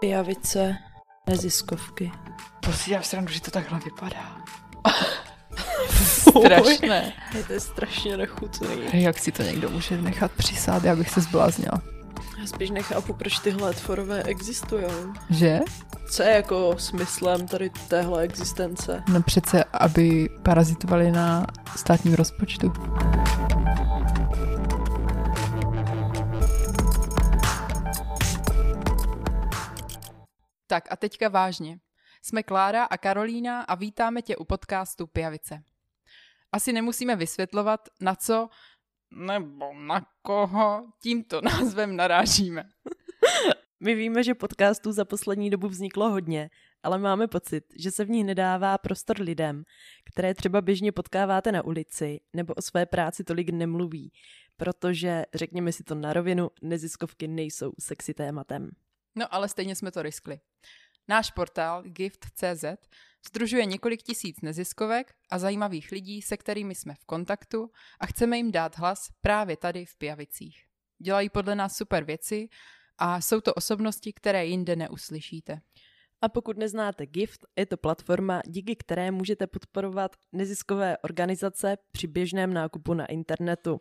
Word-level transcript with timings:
Pijavice, 0.00 0.76
neziskovky. 1.28 2.12
To 2.60 2.72
si 2.72 2.90
dělám 2.90 3.04
srandu, 3.04 3.32
že 3.32 3.40
to 3.40 3.50
takhle 3.50 3.78
vypadá. 3.84 4.36
Strašné. 6.06 7.12
Je 7.34 7.44
to 7.44 7.60
strašně 7.60 8.16
nechutný. 8.16 8.68
Jak 8.92 9.18
si 9.18 9.32
to 9.32 9.42
někdo 9.42 9.70
může 9.70 10.02
nechat 10.02 10.32
přisát, 10.32 10.84
já 10.84 10.96
bych 10.96 11.10
se 11.10 11.20
zbláznila. 11.20 11.82
Já 12.40 12.46
spíš 12.46 12.70
nechápu, 12.70 13.12
proč 13.12 13.38
tyhle 13.38 13.74
tvorové 13.74 14.22
existují. 14.22 14.84
Že? 15.30 15.60
Co 16.10 16.22
je 16.22 16.30
jako 16.30 16.74
smyslem 16.78 17.48
tady 17.48 17.70
téhle 17.88 18.22
existence? 18.22 19.02
No 19.08 19.22
přece, 19.22 19.64
aby 19.64 20.28
parazitovali 20.42 21.10
na 21.10 21.46
státním 21.76 22.14
rozpočtu. 22.14 22.72
Tak 30.66 30.92
a 30.92 30.96
teďka 30.96 31.28
vážně. 31.28 31.78
Jsme 32.22 32.42
Klára 32.42 32.84
a 32.84 32.96
Karolína 32.96 33.62
a 33.62 33.74
vítáme 33.74 34.22
tě 34.22 34.36
u 34.36 34.44
podcastu 34.44 35.06
Pijavice. 35.06 35.62
Asi 36.52 36.72
nemusíme 36.72 37.16
vysvětlovat, 37.16 37.88
na 38.00 38.14
co 38.14 38.48
nebo 39.10 39.74
na 39.74 40.06
koho 40.22 40.86
tímto 41.02 41.40
názvem 41.44 41.96
narážíme. 41.96 42.64
My 43.80 43.94
víme, 43.94 44.24
že 44.24 44.34
podcastů 44.34 44.92
za 44.92 45.04
poslední 45.04 45.50
dobu 45.50 45.68
vzniklo 45.68 46.10
hodně, 46.10 46.50
ale 46.82 46.98
máme 46.98 47.28
pocit, 47.28 47.64
že 47.76 47.90
se 47.90 48.04
v 48.04 48.10
nich 48.10 48.24
nedává 48.24 48.78
prostor 48.78 49.20
lidem, 49.20 49.64
které 50.04 50.34
třeba 50.34 50.60
běžně 50.60 50.92
potkáváte 50.92 51.52
na 51.52 51.64
ulici 51.64 52.20
nebo 52.32 52.54
o 52.54 52.62
své 52.62 52.86
práci 52.86 53.24
tolik 53.24 53.50
nemluví, 53.50 54.12
protože, 54.56 55.24
řekněme 55.34 55.72
si 55.72 55.84
to 55.84 55.94
na 55.94 56.12
rovinu, 56.12 56.50
neziskovky 56.62 57.28
nejsou 57.28 57.72
sexy 57.80 58.14
tématem. 58.14 58.70
No 59.16 59.34
ale 59.34 59.48
stejně 59.48 59.76
jsme 59.76 59.90
to 59.90 60.02
riskli. 60.02 60.40
Náš 61.08 61.30
portál 61.30 61.82
Gift.cz 61.82 62.64
združuje 63.28 63.64
několik 63.64 64.02
tisíc 64.02 64.40
neziskovek 64.40 65.14
a 65.30 65.38
zajímavých 65.38 65.92
lidí, 65.92 66.22
se 66.22 66.36
kterými 66.36 66.74
jsme 66.74 66.94
v 66.94 67.04
kontaktu 67.04 67.70
a 68.00 68.06
chceme 68.06 68.36
jim 68.36 68.52
dát 68.52 68.78
hlas 68.78 69.08
právě 69.20 69.56
tady 69.56 69.84
v 69.84 69.96
Pijavicích. 69.96 70.66
Dělají 70.98 71.28
podle 71.28 71.54
nás 71.54 71.76
super 71.76 72.04
věci 72.04 72.48
a 72.98 73.20
jsou 73.20 73.40
to 73.40 73.54
osobnosti, 73.54 74.12
které 74.12 74.46
jinde 74.46 74.76
neuslyšíte. 74.76 75.60
A 76.22 76.28
pokud 76.28 76.56
neznáte 76.56 77.06
Gift, 77.06 77.46
je 77.56 77.66
to 77.66 77.76
platforma, 77.76 78.40
díky 78.46 78.76
které 78.76 79.10
můžete 79.10 79.46
podporovat 79.46 80.16
neziskové 80.32 80.98
organizace 80.98 81.78
při 81.92 82.06
běžném 82.06 82.54
nákupu 82.54 82.94
na 82.94 83.06
internetu. 83.06 83.78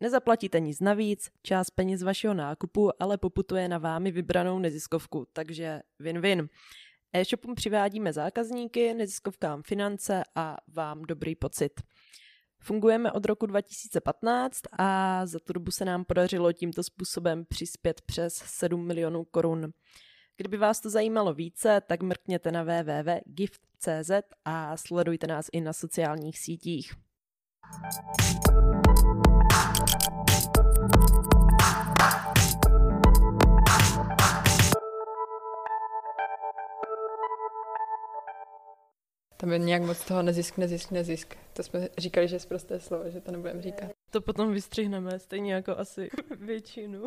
Nezaplatíte 0.00 0.60
nic 0.60 0.80
navíc, 0.80 1.30
část 1.42 1.70
peněz 1.70 2.02
vašeho 2.02 2.34
nákupu 2.34 3.02
ale 3.02 3.18
poputuje 3.18 3.68
na 3.68 3.78
vámi 3.78 4.10
vybranou 4.10 4.58
neziskovku, 4.58 5.26
takže 5.32 5.80
win-win. 6.00 6.48
E-shopům 7.12 7.54
přivádíme 7.54 8.12
zákazníky, 8.12 8.94
neziskovkám 8.94 9.62
finance 9.62 10.22
a 10.34 10.56
vám 10.68 11.02
dobrý 11.02 11.34
pocit. 11.34 11.72
Fungujeme 12.60 13.12
od 13.12 13.24
roku 13.24 13.46
2015 13.46 14.60
a 14.78 15.26
za 15.26 15.38
tu 15.38 15.52
dobu 15.52 15.70
se 15.70 15.84
nám 15.84 16.04
podařilo 16.04 16.52
tímto 16.52 16.82
způsobem 16.82 17.44
přispět 17.44 18.00
přes 18.00 18.34
7 18.34 18.86
milionů 18.86 19.24
korun. 19.24 19.72
Kdyby 20.36 20.56
vás 20.56 20.80
to 20.80 20.90
zajímalo 20.90 21.34
více, 21.34 21.82
tak 21.86 22.02
mrkněte 22.02 22.52
na 22.52 22.62
www.gift.cz 22.62 24.10
a 24.44 24.76
sledujte 24.76 25.26
nás 25.26 25.46
i 25.52 25.60
na 25.60 25.72
sociálních 25.72 26.38
sítích. 26.38 27.07
Tam 39.40 39.52
je 39.52 39.58
nějak 39.58 39.82
moc 39.82 40.04
toho 40.04 40.22
nezisk, 40.22 40.58
nezisk, 40.58 40.90
nezisk. 40.90 41.36
To 41.52 41.62
jsme 41.62 41.88
říkali, 41.98 42.28
že 42.28 42.36
je 42.36 42.40
zprosté 42.40 42.80
slovo, 42.80 43.10
že 43.10 43.20
to 43.20 43.30
nebudeme 43.30 43.62
říkat. 43.62 43.90
To 44.10 44.20
potom 44.20 44.52
vystřihneme, 44.52 45.18
stejně 45.18 45.54
jako 45.54 45.78
asi 45.78 46.08
většinu. 46.40 47.02